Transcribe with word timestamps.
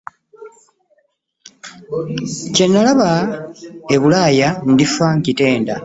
Kye 2.55 2.65
nalaba 2.67 3.09
e 3.93 3.95
bulaaya 4.01 4.47
ndifa 4.71 5.05
nkitenda. 5.17 5.73